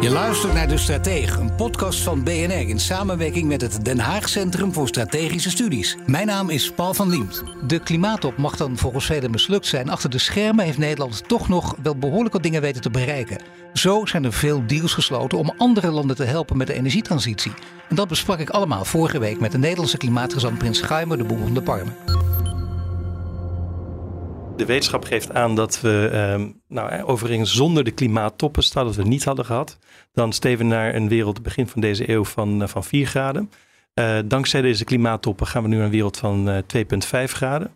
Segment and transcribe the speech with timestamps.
[0.00, 4.28] Je luistert naar De Stratege, een podcast van BNR in samenwerking met het Den Haag
[4.28, 5.96] Centrum voor Strategische Studies.
[6.06, 7.42] Mijn naam is Paul van Liemt.
[7.66, 9.90] De klimaattop mag dan volgens velen mislukt zijn.
[9.90, 13.38] Achter de schermen heeft Nederland toch nog wel behoorlijk wat dingen weten te bereiken.
[13.72, 17.52] Zo zijn er veel deals gesloten om andere landen te helpen met de energietransitie.
[17.88, 21.38] En dat besprak ik allemaal vorige week met de Nederlandse klimaatgezant Prins Gaimer de Boer
[21.42, 22.11] van de Parmen
[24.56, 29.02] de wetenschap geeft aan dat we, ehm, nou, overigens zonder de klimaattoppen, stel dat we
[29.02, 29.78] niet hadden gehad,
[30.12, 33.50] dan steven naar een wereld begin van deze eeuw van, uh, van 4 graden.
[33.94, 36.58] Uh, dankzij deze klimaattoppen gaan we nu naar een wereld van uh,
[37.26, 37.70] 2,5 graden.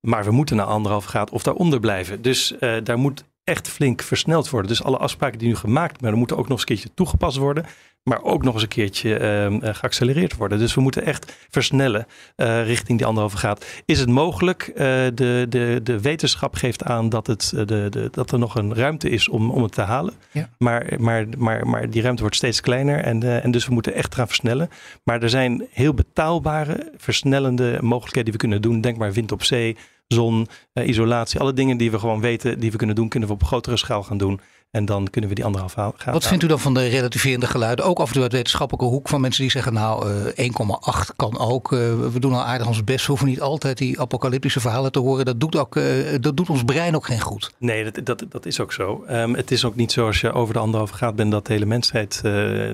[0.00, 2.22] Maar we moeten naar anderhalf graad of daaronder blijven.
[2.22, 4.68] Dus daar moet echt flink versneld worden.
[4.68, 7.66] Dus alle afspraken die nu gemaakt worden, moeten ook nog eens een keertje toegepast worden
[8.04, 9.20] maar ook nog eens een keertje
[9.62, 10.58] uh, geaccelereerd worden.
[10.58, 13.66] Dus we moeten echt versnellen uh, richting die anderhalve graad.
[13.84, 14.68] Is het mogelijk?
[14.68, 14.74] Uh,
[15.14, 19.10] de, de, de wetenschap geeft aan dat, het, de, de, dat er nog een ruimte
[19.10, 20.14] is om, om het te halen.
[20.30, 20.48] Ja.
[20.58, 24.14] Maar, maar, maar, maar die ruimte wordt steeds kleiner en, en dus we moeten echt
[24.14, 24.68] gaan versnellen.
[25.04, 28.80] Maar er zijn heel betaalbare, versnellende mogelijkheden die we kunnen doen.
[28.80, 31.40] Denk maar wind op zee, zon, isolatie.
[31.40, 34.02] Alle dingen die we gewoon weten, die we kunnen doen, kunnen we op grotere schaal
[34.02, 34.40] gaan doen.
[34.74, 36.12] En dan kunnen we die anderhalf gaan.
[36.12, 37.84] Wat vindt u dan van de relativerende geluiden?
[37.84, 40.52] Ook af en toe uit wetenschappelijke hoek van mensen die zeggen: Nou, uh, eh,
[41.08, 41.72] 1,8 kan ook.
[41.72, 41.78] Uh,
[42.12, 43.00] we doen al aardig ons best.
[43.00, 45.24] We hoeven niet altijd die apocalyptische verhalen te horen.
[45.24, 45.84] Dat doet, ook, uh,
[46.20, 47.50] dat doet ons brein ook geen goed.
[47.58, 49.04] Nee, dat, dat, dat is ook zo.
[49.10, 51.52] Um, het is ook niet zo als je over de anderhalf gaat bent dat de
[51.52, 52.20] hele mensheid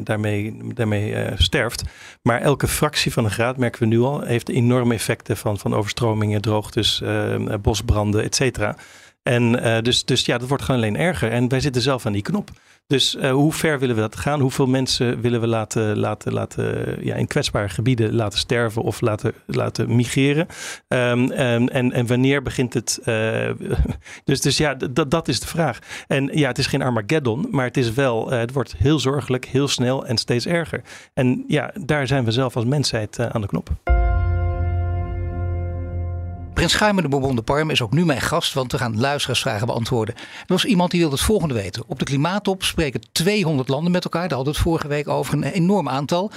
[0.04, 1.82] daarmee, daarmee sterft.
[2.22, 5.74] Maar elke fractie van een graad, merken we nu al, heeft enorme effecten van, van
[5.74, 7.02] overstromingen, droogtes,
[7.60, 8.76] bosbranden, et cetera.
[9.22, 11.30] En uh, dus, dus ja, dat wordt gewoon alleen erger.
[11.30, 12.50] En wij zitten zelf aan die knop.
[12.86, 14.40] Dus uh, hoe ver willen we dat gaan?
[14.40, 19.32] Hoeveel mensen willen we laten, laten, laten ja, in kwetsbare gebieden laten sterven of laten,
[19.46, 20.46] laten migreren?
[20.88, 23.00] Um, en, en, wanneer begint het?
[23.04, 23.50] Uh,
[24.24, 24.74] dus, dus ja,
[25.08, 25.78] dat is de vraag.
[26.06, 29.68] En ja, het is geen Armageddon, maar het is wel, het wordt heel zorgelijk, heel
[29.68, 30.82] snel en steeds erger.
[31.14, 33.99] En ja, daar zijn we zelf als mensheid aan de knop.
[36.54, 39.66] Prins Schuimer de Bourbon de Parme is ook nu mijn gast, want we gaan luisteraarsvragen
[39.66, 40.14] beantwoorden.
[40.14, 41.82] Er was iemand die wilde het volgende weten.
[41.86, 44.28] Op de klimaattop spreken 200 landen met elkaar.
[44.28, 46.30] Daar hadden we het vorige week over een enorm aantal.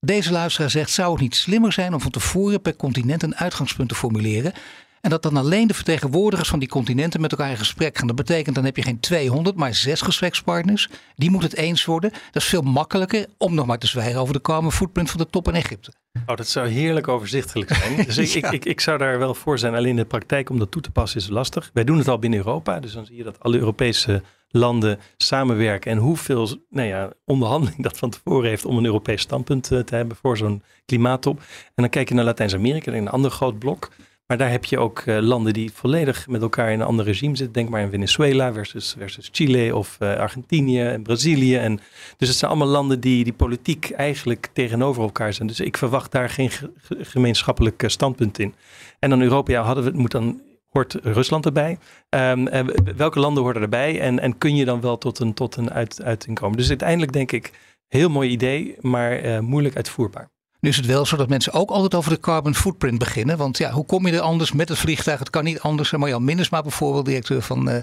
[0.00, 3.88] Deze luisteraar zegt: zou het niet slimmer zijn om van tevoren per continent een uitgangspunt
[3.88, 4.52] te formuleren?
[5.00, 8.06] En dat dan alleen de vertegenwoordigers van die continenten met elkaar in gesprek gaan.
[8.06, 10.88] Dat betekent dan heb je geen 200, maar zes gesprekspartners.
[11.16, 12.10] Die moeten het eens worden.
[12.10, 15.30] Dat is veel makkelijker om nog maar te zwijgen over de carbon footprint van de
[15.30, 15.92] top in Egypte.
[16.26, 17.96] Oh, dat zou heerlijk overzichtelijk zijn.
[18.06, 19.74] Dus ik, ik, ik, zou daar wel voor zijn.
[19.74, 21.70] Alleen in de praktijk om dat toe te passen is lastig.
[21.72, 22.80] Wij doen het al binnen Europa.
[22.80, 25.90] Dus dan zie je dat alle Europese landen samenwerken.
[25.90, 29.94] En hoeveel nou ja, onderhandeling dat van tevoren heeft om een Europees standpunt eh, te
[29.94, 31.38] hebben voor zo'n klimaattop.
[31.38, 33.90] En dan kijk je naar Latijns-Amerika, een ander groot blok.
[34.28, 37.36] Maar daar heb je ook uh, landen die volledig met elkaar in een ander regime
[37.36, 37.54] zitten.
[37.54, 41.56] Denk maar in Venezuela versus, versus Chile of uh, Argentinië en Brazilië.
[41.56, 41.80] En,
[42.16, 45.48] dus het zijn allemaal landen die, die politiek eigenlijk tegenover elkaar zijn.
[45.48, 46.50] Dus ik verwacht daar geen
[46.88, 48.54] gemeenschappelijk uh, standpunt in.
[48.98, 51.78] En dan Europa, ja, hadden we, moet dan, hoort Rusland erbij?
[52.08, 52.48] Um,
[52.96, 54.00] welke landen horen erbij?
[54.00, 56.56] En, en kun je dan wel tot een, tot een uit, uiting komen?
[56.56, 57.52] Dus uiteindelijk denk ik,
[57.88, 60.30] heel mooi idee, maar moeilijk uitvoerbaar.
[60.60, 63.36] Nu is het wel zo dat mensen ook altijd over de carbon footprint beginnen.
[63.36, 65.18] Want ja, hoe kom je er anders met het vliegtuig?
[65.18, 65.90] Het kan niet anders.
[65.90, 67.76] Marjan Minnesma bijvoorbeeld, directeur van, uh,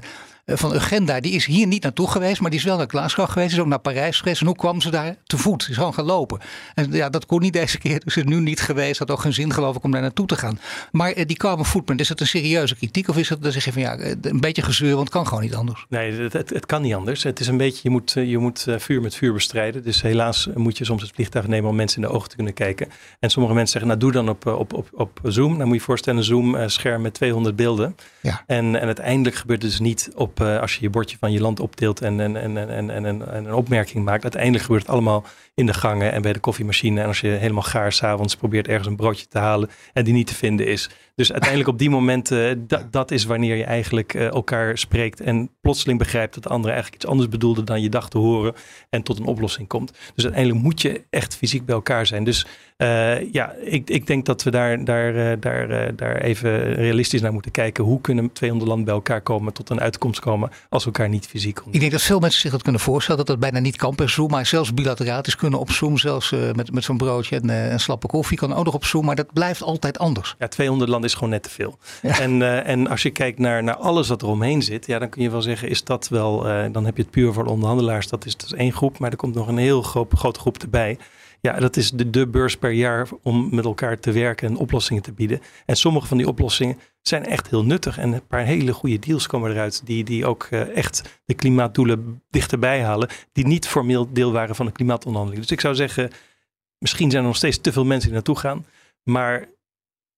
[0.46, 2.42] van Agenda, die is hier niet naartoe geweest.
[2.42, 3.54] Maar die is wel naar Glasgow geweest.
[3.54, 4.42] Is ook naar Parijs geweest.
[4.42, 5.16] En hoe kwam ze daar?
[5.24, 5.68] Te voet.
[5.70, 6.40] Is gewoon gaan lopen.
[6.74, 8.00] En ja, dat kon niet deze keer.
[8.04, 9.00] Dus is nu niet geweest.
[9.00, 10.60] Had ook geen zin geloof ik om daar naartoe te gaan.
[10.92, 13.08] Maar uh, die carbon footprint, is dat een serieuze kritiek?
[13.08, 15.44] Of is het, dan zeg je van ja, een beetje gezeur, want het kan gewoon
[15.44, 15.86] niet anders?
[15.90, 17.24] Nee, het, het, het kan niet anders.
[17.24, 19.84] Het is een beetje, je moet, je moet vuur met vuur bestrijden.
[19.84, 22.54] Dus helaas moet je soms het vliegtuig nemen om mensen in de ogen te kunnen
[22.54, 22.88] kijken.
[23.20, 25.58] En sommige mensen zeggen, nou doe dan op, op, op, op Zoom.
[25.58, 27.96] Dan moet je voorstellen, een Zoom-scherm met 200 beelden.
[28.22, 28.44] Ja.
[28.48, 31.60] En, en uiteindelijk gebeurt het dus niet op als je je bordje van je land
[31.60, 34.24] optilt en, en, en, en, en, en, en een opmerking maakt.
[34.24, 35.26] Uiteindelijk gebeurt het allemaal
[35.56, 37.02] in de gangen en bij de koffiemachine.
[37.02, 40.28] En als je helemaal gaar s'avonds probeert ergens een broodje te halen en die niet
[40.28, 40.90] te vinden is.
[41.16, 45.50] Dus uiteindelijk op die momenten, uh, dat is wanneer je eigenlijk uh, elkaar spreekt en
[45.62, 48.54] plotseling begrijpt dat de andere eigenlijk iets anders bedoelde dan je dacht te horen
[48.90, 49.92] en tot een oplossing komt.
[50.16, 52.24] Dus uiteindelijk moet je echt fysiek bij elkaar zijn.
[52.24, 52.46] Dus
[52.78, 57.52] uh, ja, ik, ik denk dat we daar, daar, daar, daar even realistisch naar moeten
[57.52, 57.84] kijken.
[57.84, 61.28] Hoe kunnen 200 landen bij elkaar komen tot een uitkomst komen als we elkaar niet
[61.28, 61.74] fysiek ontmoeten?
[61.74, 64.10] Ik denk dat veel mensen zich dat kunnen voorstellen, dat dat bijna niet kan per
[64.10, 67.80] Zoom, maar zelfs bilateraal is kunnen op Zoom, zelfs met, met zo'n broodje en een
[67.80, 70.36] slappe koffie kan ook nog op Zoom, maar dat blijft altijd anders.
[70.40, 71.78] Ja, 200 landen is gewoon net te veel.
[72.02, 75.10] En, uh, en als je kijkt naar, naar alles wat er omheen zit, ja, dan
[75.10, 78.08] kun je wel zeggen, is dat wel, uh, dan heb je het puur voor onderhandelaars,
[78.08, 80.58] dat is, dat is één groep, maar er komt nog een heel groot, grote groep
[80.58, 80.98] erbij
[81.46, 85.04] Ja, dat is de, de beurs per jaar om met elkaar te werken en oplossingen
[85.04, 85.42] te bieden.
[85.66, 87.98] En sommige van die oplossingen zijn echt heel nuttig.
[87.98, 89.82] En een paar hele goede deals komen eruit.
[89.86, 93.10] Die, die ook uh, echt de klimaatdoelen dichterbij halen.
[93.32, 95.42] Die niet formeel deel waren van de klimaatonderhandeling.
[95.42, 96.12] Dus ik zou zeggen,
[96.78, 98.66] misschien zijn er nog steeds te veel mensen die naartoe gaan.
[99.04, 99.48] Maar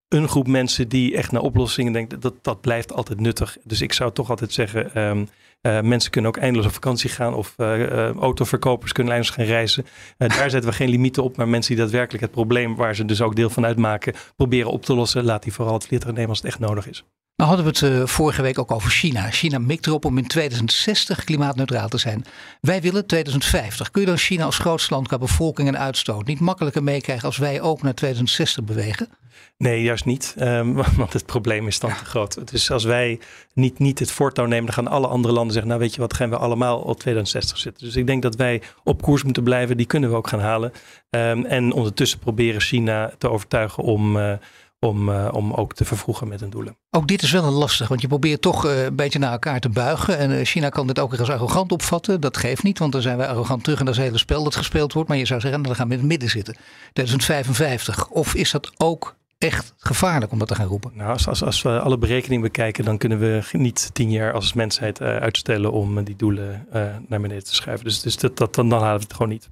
[0.10, 3.58] een groep mensen die echt naar oplossingen denkt, dat, dat blijft altijd nuttig.
[3.64, 5.30] Dus ik zou toch altijd zeggen, um,
[5.62, 9.46] uh, mensen kunnen ook eindeloos op vakantie gaan of uh, uh, autoverkopers kunnen eindeloos gaan
[9.46, 9.86] reizen.
[10.18, 13.22] daar zetten we geen limieten op, maar mensen die daadwerkelijk het probleem waar ze dus
[13.22, 16.38] ook deel van uitmaken, proberen op te lossen, laat die vooral het vliegtuig nemen als
[16.38, 17.04] het echt nodig is.
[17.38, 19.32] Nou hadden we het vorige week ook over China.
[19.32, 22.26] China mikt erop om in 2060 klimaatneutraal te zijn.
[22.62, 23.92] Wij willen 2050.
[23.92, 27.38] Kun je dan China als grootste land qua bevolking en uitstoot niet makkelijker meekrijgen als
[27.38, 29.10] wij ook naar 2060 bewegen?
[29.58, 30.36] Nee, juist niet.
[30.40, 32.52] Um, want het probleem is dan te groot.
[32.52, 33.20] Dus als wij
[33.54, 36.14] niet, niet het voortouw nemen, dan gaan alle andere landen zeggen: Nou, weet je wat,
[36.14, 37.86] gaan we allemaal op 2060 zitten.
[37.86, 39.78] Dus ik denk dat wij op koers moeten blijven.
[39.78, 40.72] Die kunnen we ook gaan halen.
[41.10, 44.18] Um, en ondertussen proberen China te overtuigen om.
[44.18, 44.34] Uh,
[44.80, 46.78] om, uh, om ook te vervroegen met hun doelen.
[46.92, 49.60] Ook dit is wel een lastig, want je probeert toch uh, een beetje naar elkaar
[49.60, 50.18] te buigen.
[50.18, 52.22] En uh, China kan dit ook weer als arrogant opvatten.
[52.22, 54.44] Dat geeft niet, want dan zijn wij arrogant terug en dat is het hele spel
[54.44, 55.10] dat gespeeld wordt.
[55.10, 56.56] Maar je zou zeggen, nou, dan gaan we in het midden zitten.
[56.94, 58.10] 2055.
[58.10, 60.92] Of is dat ook echt gevaarlijk om dat te gaan roepen?
[60.94, 64.54] Nou, als, als, als we alle berekeningen bekijken, dan kunnen we niet tien jaar als
[64.54, 66.68] mensheid uitstellen om die doelen
[67.08, 67.86] naar beneden te schuiven.
[67.86, 69.50] Dus, dus dat, dat, dan, dan halen we het gewoon niet.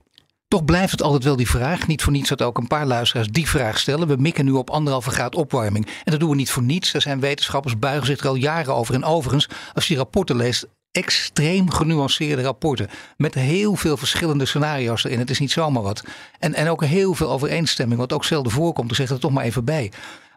[0.55, 1.87] Toch blijft het altijd wel die vraag.
[1.87, 4.07] Niet voor niets dat ook een paar luisteraars die vraag stellen.
[4.07, 5.85] We mikken nu op anderhalve graad opwarming.
[5.85, 6.93] En dat doen we niet voor niets.
[6.93, 8.93] Er zijn wetenschappers buigen zich er al jaren over.
[8.93, 12.89] En overigens, als je die rapporten leest, extreem genuanceerde rapporten.
[13.17, 15.19] Met heel veel verschillende scenario's erin.
[15.19, 16.03] Het is niet zomaar wat.
[16.39, 18.89] En, en ook heel veel overeenstemming, wat ook zelden voorkomt.
[18.91, 19.91] Ik zeg er toch maar even bij.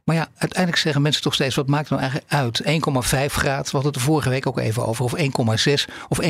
[0.05, 2.63] Maar ja, uiteindelijk zeggen mensen toch steeds: wat maakt nou eigenlijk uit?
[2.63, 2.69] 1,5
[3.35, 5.05] graad, we hadden het de vorige week ook even over.
[5.05, 6.21] Of 1,6 of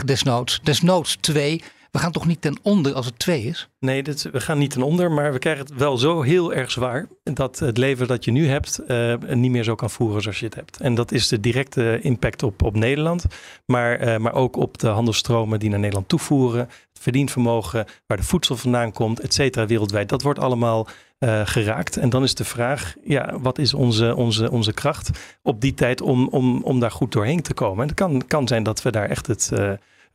[0.00, 0.60] 1,8 desnoods.
[0.62, 1.62] Desnoods 2.
[1.90, 3.68] We gaan toch niet ten onder als het 2 is?
[3.80, 7.08] Nee, we gaan niet ten onder, maar we krijgen het wel zo heel erg zwaar
[7.22, 10.44] dat het leven dat je nu hebt uh, niet meer zo kan voeren zoals je
[10.44, 10.80] het hebt.
[10.80, 13.24] En dat is de directe impact op, op Nederland,
[13.66, 18.22] maar, uh, maar ook op de handelsstromen die naar Nederland toevoeren, het verdienvermogen, waar de
[18.22, 20.08] voedsel vandaan komt, et cetera, wereldwijd.
[20.08, 20.88] Dat wordt allemaal
[21.18, 21.96] uh, geraakt.
[21.96, 25.10] En dan is de vraag, ja, wat is onze, onze, onze kracht
[25.42, 27.82] op die tijd om, om, om daar goed doorheen te komen?
[27.82, 29.52] En het kan, kan zijn dat we daar echt het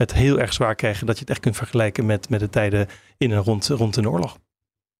[0.03, 1.05] het heel erg zwaar krijgen.
[1.05, 4.09] Dat je het echt kunt vergelijken met, met de tijden in en rond, rond een
[4.09, 4.37] oorlog.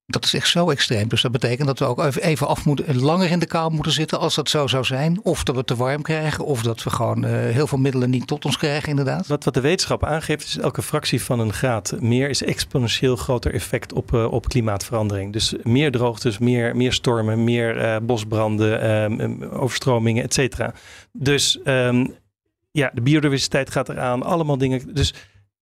[0.06, 1.08] Dat is echt zo extreem.
[1.08, 4.20] Dus dat betekent dat we ook even af moeten, langer in de kou moeten zitten
[4.20, 5.20] als dat zo zou zijn.
[5.24, 8.28] Of dat we te warm krijgen, of dat we gewoon uh, heel veel middelen niet
[8.28, 9.28] tot ons krijgen, inderdaad.
[9.28, 13.54] Wat, wat de wetenschap aangeeft, is elke fractie van een graad meer is exponentieel groter
[13.54, 15.34] effect op, uh, op klimaatverandering.
[15.34, 20.74] Dus meer droogtes, meer, meer stormen, meer uh, bosbranden, um, overstromingen, et cetera.
[21.12, 22.14] Dus um,
[22.74, 24.94] ja, de biodiversiteit gaat eraan, allemaal dingen.
[24.94, 25.14] Dus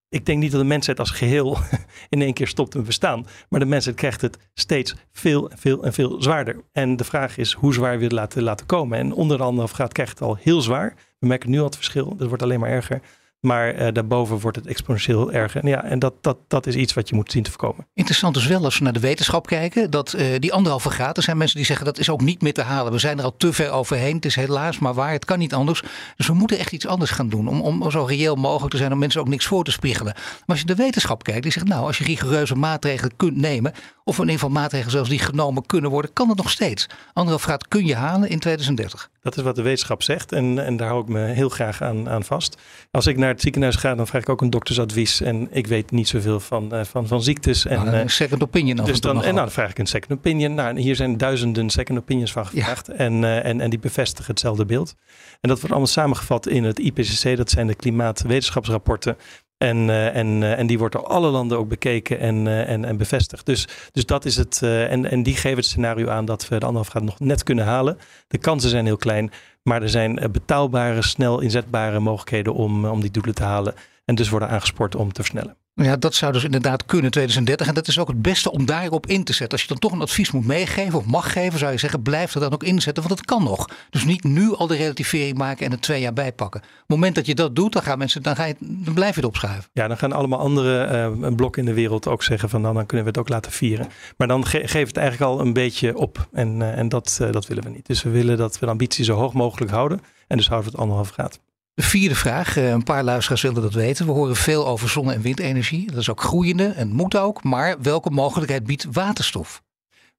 [0.08, 1.58] ik denk niet dat de mensheid als geheel
[2.08, 3.26] in één keer stopt met bestaan.
[3.48, 6.56] Maar de mensheid krijgt het steeds veel en veel en veel zwaarder.
[6.72, 8.98] En de vraag is hoe zwaar we het laten, laten komen.
[8.98, 10.94] En onder de anderhalf graad krijgt het al heel zwaar.
[11.18, 12.16] We merken nu al het verschil.
[12.16, 13.00] Dat wordt alleen maar erger.
[13.46, 15.62] Maar uh, daarboven wordt het exponentieel erger.
[15.62, 17.86] En, ja, en dat, dat, dat is iets wat je moet zien te voorkomen.
[17.94, 19.90] Interessant is wel als we naar de wetenschap kijken.
[19.90, 22.52] Dat uh, die anderhalve graad, er zijn mensen die zeggen dat is ook niet meer
[22.52, 22.92] te halen.
[22.92, 24.14] We zijn er al te ver overheen.
[24.14, 25.12] Het is helaas maar waar.
[25.12, 25.82] Het kan niet anders.
[26.16, 27.48] Dus we moeten echt iets anders gaan doen.
[27.48, 28.92] Om, om zo reëel mogelijk te zijn.
[28.92, 30.12] Om mensen ook niks voor te spiegelen.
[30.14, 31.42] Maar als je de wetenschap kijkt.
[31.42, 33.72] Die zegt nou als je rigoureuze maatregelen kunt nemen.
[34.04, 36.12] Of in ieder geval maatregelen zelfs die genomen kunnen worden.
[36.12, 36.86] Kan het nog steeds.
[37.12, 39.10] Anderhalve graad kun je halen in 2030.
[39.22, 42.08] Dat is wat de wetenschap zegt en, en daar hou ik me heel graag aan,
[42.08, 42.56] aan vast.
[42.90, 45.20] Als ik naar het ziekenhuis ga, dan vraag ik ook een doktersadvies.
[45.20, 47.66] En ik weet niet zoveel van, uh, van, van ziektes.
[47.66, 48.84] En, nou, een second opinion.
[48.84, 50.54] Dus dan, en nou, dan vraag ik een second opinion.
[50.54, 52.86] Nou, hier zijn duizenden second opinions van gevraagd.
[52.86, 52.92] Ja.
[52.92, 54.94] En, uh, en, en die bevestigen hetzelfde beeld.
[55.40, 57.36] En dat wordt allemaal samengevat in het IPCC.
[57.36, 59.16] Dat zijn de klimaatwetenschapsrapporten.
[59.62, 62.84] En, uh, en, uh, en die wordt door alle landen ook bekeken en, uh, en,
[62.84, 63.46] en bevestigd.
[63.46, 64.62] Dus, dus dat is het.
[64.62, 67.64] en, en die geven het scenario aan dat we de anderhalf graad nog net kunnen
[67.64, 67.98] halen.
[68.28, 69.30] De kansen zijn heel klein.
[69.62, 73.74] Maar er zijn betaalbare, snel inzetbare mogelijkheden om, om die doelen te halen.
[74.04, 75.56] En dus worden aangespoord om te versnellen.
[75.74, 77.66] Ja, dat zou dus inderdaad kunnen 2030.
[77.66, 79.50] En dat is ook het beste om daarop in te zetten.
[79.50, 82.34] Als je dan toch een advies moet meegeven of mag geven, zou je zeggen, blijf
[82.34, 83.02] er dan ook inzetten.
[83.02, 83.68] Want het kan nog.
[83.90, 86.60] Dus niet nu al de relativering maken en er twee jaar bijpakken.
[86.60, 89.14] Op het moment dat je dat doet, dan gaan mensen, dan, ga je, dan blijf
[89.14, 89.70] je het opschuiven.
[89.72, 92.86] Ja, dan gaan allemaal andere uh, blokken in de wereld ook zeggen van nou, dan
[92.86, 93.88] kunnen we het ook laten vieren.
[94.16, 96.28] Maar dan ge geeft het eigenlijk al een beetje op.
[96.32, 97.86] En, uh, en dat, uh, dat willen we niet.
[97.86, 100.00] Dus we willen dat we de ambitie zo hoog mogelijk houden.
[100.26, 101.40] En dus houden we het anderhalf graad.
[101.74, 104.06] De vierde vraag, een paar luisteraars willen dat weten.
[104.06, 105.86] We horen veel over zonne- en windenergie.
[105.86, 107.42] Dat is ook groeiende en moet ook.
[107.42, 109.62] Maar welke mogelijkheid biedt waterstof?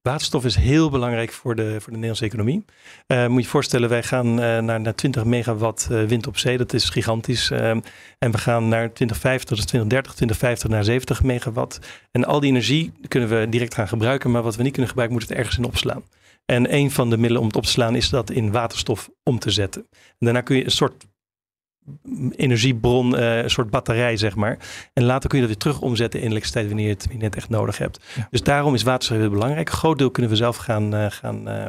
[0.02, 2.64] Waterstof is heel belangrijk voor de, voor de Nederlandse economie.
[3.06, 6.56] Uh, moet je je voorstellen, wij gaan uh, naar, naar 20 megawatt wind op zee.
[6.58, 7.50] Dat is gigantisch.
[7.50, 7.82] en
[8.18, 11.78] we gaan naar 2050, dus 2030, 2050 naar 70 megawatt.
[12.10, 14.30] En al die energie kunnen we direct gaan gebruiken.
[14.30, 16.02] Maar wat we niet kunnen gebruiken, moeten we het ergens in opslaan.
[16.44, 19.38] En een van de middelen om het op te slaan is dat in waterstof om
[19.38, 19.86] te zetten.
[19.90, 21.04] En daarna kun je een soort
[22.36, 24.58] energiebron, uh, een soort batterij, zeg maar.
[24.92, 27.26] En later kun je dat weer terug omzetten in elektriciteit wanneer je het, wanneer je
[27.26, 28.00] het echt nodig hebt.
[28.30, 29.68] Dus daarom is waterstof heel belangrijk.
[29.68, 31.66] Een groot deel kunnen we zelf gaan, uh, gaan, uh,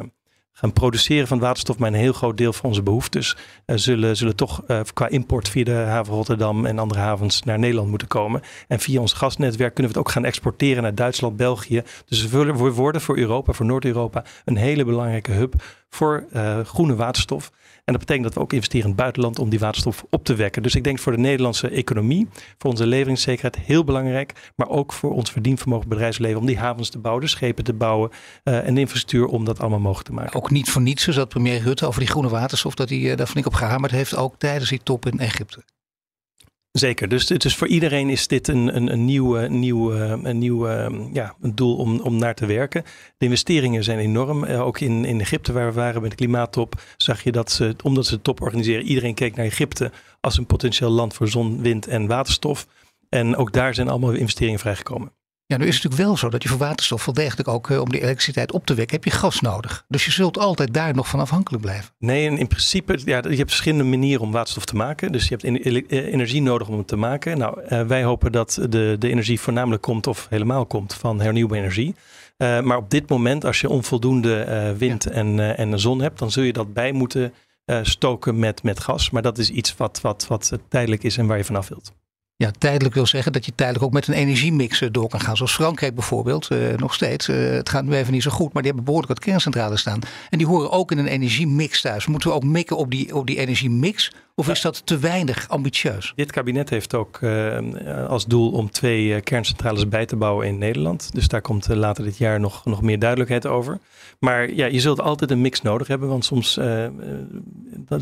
[0.52, 4.62] gaan produceren van waterstof, maar een heel groot deel van onze behoeftes zullen, zullen toch
[4.92, 8.42] qua import via de haven Rotterdam en andere havens naar Nederland moeten komen.
[8.68, 11.82] En via ons gasnetwerk kunnen we het ook gaan exporteren naar Duitsland, België.
[12.06, 15.54] Dus we worden voor Europa, voor Noord-Europa, een hele belangrijke hub
[15.88, 16.26] voor
[16.64, 17.50] groene waterstof.
[17.86, 20.34] En dat betekent dat we ook investeren in het buitenland om die waterstof op te
[20.34, 20.62] wekken.
[20.62, 22.28] Dus ik denk voor de Nederlandse economie,
[22.58, 24.52] voor onze leveringszekerheid heel belangrijk.
[24.56, 28.10] Maar ook voor ons verdienvermogen bedrijfsleven om die havens te bouwen, de schepen te bouwen
[28.44, 30.34] uh, en de infrastructuur om dat allemaal mogelijk te maken.
[30.34, 33.16] Ook niet voor niets is dat premier Rutte over die groene waterstof, dat hij uh,
[33.16, 35.62] daar ik op gehamerd heeft, ook tijdens die top in Egypte.
[36.78, 40.68] Zeker, dus, dus voor iedereen is dit een, een, een nieuw, een nieuw
[41.12, 42.82] ja, een doel om, om naar te werken.
[43.16, 44.44] De investeringen zijn enorm.
[44.44, 47.74] Uh, ook in, in Egypte waar we waren bij de klimaattop zag je dat ze,
[47.82, 51.62] omdat ze de top organiseren, iedereen keek naar Egypte als een potentieel land voor zon,
[51.62, 52.66] wind en waterstof.
[53.08, 55.12] En ook daar zijn allemaal investeringen vrijgekomen.
[55.48, 57.80] Ja, nu is het natuurlijk wel zo dat je voor waterstof wel degelijk ook uh,
[57.80, 59.84] om die elektriciteit op te wekken, heb je gas nodig.
[59.88, 61.90] Dus je zult altijd daar nog van afhankelijk blijven.
[61.98, 65.12] Nee, en in principe, ja, je hebt verschillende manieren om waterstof te maken.
[65.12, 67.38] Dus je hebt eh, energie nodig om het te maken.
[67.38, 71.60] Nou, uh, wij hopen dat de, de energie voornamelijk komt of helemaal komt van hernieuwbare
[71.60, 71.94] energie.
[72.38, 75.10] Uh, maar op dit moment, als je onvoldoende wind ja.
[75.10, 77.32] en, en zon hebt, dan zul je dat bij moeten
[77.82, 79.10] stoken met, met gas.
[79.10, 81.92] Maar dat is iets wat, wat, wat tijdelijk is en waar je vanaf wilt
[82.38, 85.36] ja, tijdelijk wil zeggen dat je tijdelijk ook met een energiemix eh, door kan gaan.
[85.36, 87.28] Zoals Frankrijk bijvoorbeeld, uh, nog steeds.
[87.28, 90.00] Uh, het gaat nu even niet zo goed, maar die hebben behoorlijk wat kerncentrales staan.
[90.30, 92.06] En die horen ook in een energiemix thuis.
[92.06, 94.12] Moeten we ook mikken op die, op die energiemix?
[94.38, 96.12] Of is dat te weinig ambitieus?
[96.16, 97.58] Dit kabinet heeft ook uh,
[98.08, 101.10] als doel om twee kerncentrales bij te bouwen in Nederland.
[101.12, 103.78] Dus daar komt later dit jaar nog, nog meer duidelijkheid over.
[104.18, 106.58] Maar ja, je zult altijd een mix nodig hebben, want soms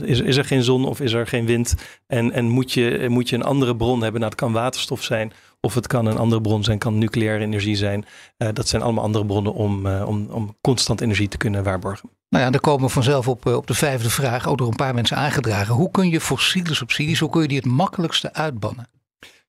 [0.02, 1.74] is, is er geen zon of is er geen wind.
[2.06, 5.32] En, en moet, je, moet je een andere bron hebben nou, het kan waterstof zijn,
[5.60, 8.04] of het kan een andere bron zijn, kan nucleaire energie zijn.
[8.36, 12.10] Dat zijn allemaal andere bronnen om, om, om constant energie te kunnen waarborgen.
[12.34, 14.76] Nou ja, dan komen we vanzelf op, eh, op de vijfde vraag, ook door een
[14.76, 15.74] paar mensen aangedragen.
[15.74, 18.88] Hoe kun je fossiele subsidies, hoe kun je die het makkelijkste uitbannen?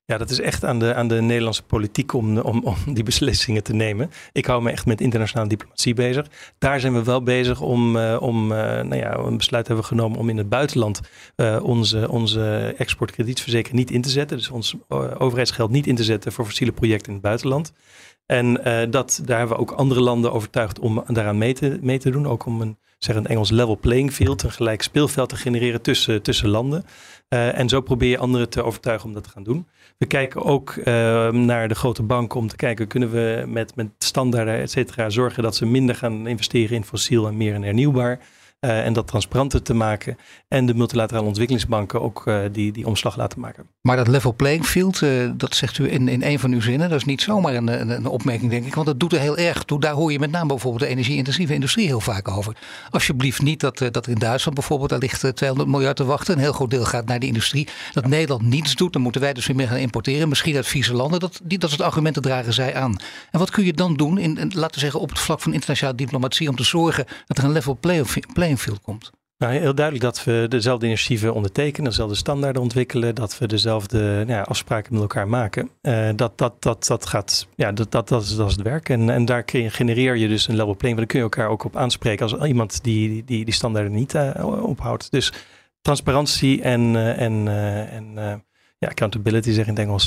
[0.04, 3.62] Ja, dat is echt aan de, aan de Nederlandse politiek om, om, om die beslissingen
[3.62, 4.10] te nemen.
[4.32, 6.26] Ik hou me echt met internationale diplomatie bezig.
[6.58, 10.18] Daar zijn we wel bezig om, uh, om uh, nou ja, een besluit hebben genomen
[10.18, 11.00] om in het buitenland
[11.62, 14.36] onze, onze exportkredietverzekering niet in te zetten.
[14.36, 14.76] Dus ons
[15.18, 17.72] overheidsgeld niet in te zetten voor fossiele projecten in het buitenland.
[18.26, 18.54] En
[18.90, 22.26] dat, daar hebben we ook andere landen overtuigd om daaraan mee te, doen.
[22.26, 26.22] Ook om een, zeg een Engels level playing field, een gelijk speelveld te genereren tussen,
[26.22, 26.84] tussen landen.
[27.28, 29.66] Uh, en zo probeer je anderen te overtuigen om dat te gaan doen.
[29.98, 30.84] We kijken ook uh,
[31.30, 35.42] naar de grote banken om te kijken, kunnen we met, met standaarden, et cetera, zorgen
[35.42, 38.18] dat ze minder gaan investeren in fossiel en meer in hernieuwbaar.
[38.60, 40.18] Uh, en dat transparanter te maken.
[40.48, 43.66] En de multilaterale ontwikkelingsbanken ook uh, die, die omslag laten maken.
[43.80, 46.88] Maar dat level playing field, uh, dat zegt u in, in een van uw zinnen.
[46.88, 48.74] Dat is niet zomaar een, een, een, opmerking, denk ik.
[48.74, 49.80] Want dat doet er heel erg toe.
[49.80, 52.56] Daar hoor je met name bijvoorbeeld de energie-intensieve industrie heel vaak over.
[52.90, 56.34] Alsjeblieft niet dat, dat in Duitsland bijvoorbeeld, daar ligt 200 miljard te wachten.
[56.34, 57.68] Een heel groot deel gaat naar de industrie.
[57.92, 58.08] Dat ja.
[58.08, 60.28] Nederland niets doet, dan moeten wij dus weer meer gaan importeren.
[60.28, 61.20] Misschien uit vieze landen.
[61.20, 62.96] Dat, die, dat soort argumenten dragen zij aan.
[63.30, 65.96] En wat kun je dan doen, in, laten we zeggen, op het vlak van internationale
[65.96, 69.10] diplomatie, om te zorgen dat er een level playing field komt?
[69.38, 74.30] Nou, heel duidelijk dat we dezelfde initiatieven ondertekenen, dezelfde standaarden ontwikkelen, dat we dezelfde nou
[74.30, 75.70] ja, afspraken met elkaar maken.
[75.82, 78.88] Uh, dat, dat, dat, dat gaat, ja, dat, dat, dat, is, dat is het werk.
[78.88, 81.64] En, en daar genereer je dus een level playing, want dan kun je elkaar ook
[81.64, 85.10] op aanspreken als iemand die die, die standaarden niet uh, ophoudt.
[85.10, 85.32] Dus
[85.80, 87.48] transparantie en, uh, en,
[87.90, 88.14] en
[88.78, 90.06] ja, accountability zeg in het Engels.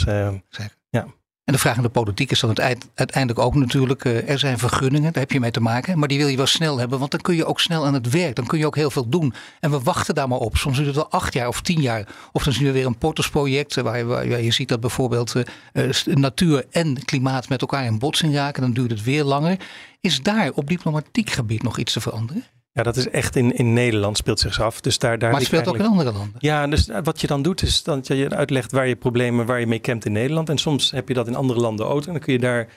[0.50, 0.75] Zeker.
[0.89, 1.05] Ja.
[1.50, 2.60] En de vraag aan de politiek is dan
[2.94, 6.00] uiteindelijk ook natuurlijk, uh, er zijn vergunningen, daar heb je mee te maken.
[6.00, 8.10] Maar die wil je wel snel hebben, want dan kun je ook snel aan het
[8.10, 8.36] werk.
[8.36, 9.34] Dan kun je ook heel veel doen.
[9.60, 10.58] En we wachten daar maar op.
[10.58, 12.08] Soms duurt het wel acht jaar of tien jaar.
[12.32, 15.34] Of dan zien we weer een Portos-project, waar, je, waar je ziet dat bijvoorbeeld
[15.74, 18.62] uh, natuur en klimaat met elkaar in botsing raken.
[18.62, 19.58] Dan duurt het weer langer.
[20.01, 22.44] Is daar op diplomatiek gebied nog iets te veranderen?
[22.80, 24.82] Ja, dat is echt in, in Nederland speelt zich af.
[24.82, 26.36] Dus daar, daar maar het speelt ook in andere landen.
[26.38, 29.68] Ja, dus wat je dan doet is dat je uitlegt waar je problemen, waar je
[29.68, 30.50] mee kent in Nederland.
[30.50, 32.06] En soms heb je dat in andere landen ook.
[32.06, 32.68] En dan kun je daar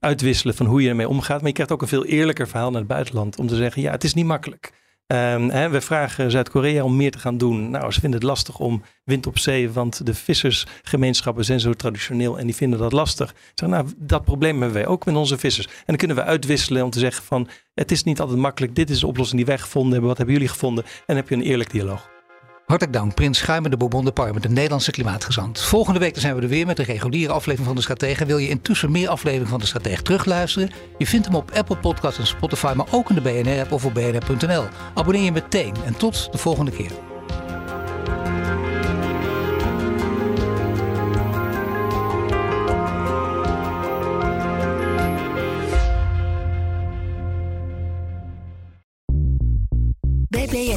[0.00, 1.38] uitwisselen van hoe je ermee omgaat.
[1.38, 3.38] Maar je krijgt ook een veel eerlijker verhaal naar het buitenland.
[3.38, 4.72] Om te zeggen, ja, het is niet makkelijk.
[5.10, 7.70] Ehm, hè, we vragen Zuid-Korea om meer te gaan doen.
[7.70, 12.38] Nou, ze vinden het lastig om wind op zee, want de vissersgemeenschappen zijn zo traditioneel
[12.38, 13.34] en die vinden dat lastig.
[13.54, 15.66] Zeg, nou, dat probleem hebben wij ook met onze vissers.
[15.66, 18.74] En dan kunnen we uitwisselen om te zeggen van, het is niet altijd makkelijk.
[18.74, 20.08] Dit is de oplossing die wij gevonden hebben.
[20.08, 20.84] Wat hebben jullie gevonden?
[20.84, 22.19] En dan heb je een eerlijk dialoog.
[22.70, 25.60] Hartelijk dank, Prins Schuimer de Bourbon de Parme, de Nederlandse klimaatgezant.
[25.60, 28.24] Volgende week zijn we er weer met een reguliere aflevering van de Stratege.
[28.26, 30.70] Wil je intussen meer afleveringen van de Stratege terugluisteren?
[30.98, 33.94] Je vindt hem op Apple Podcasts en Spotify, maar ook in de BNR-app of op
[33.94, 34.64] bnr.nl.
[34.94, 37.09] Abonneer je meteen en tot de volgende keer.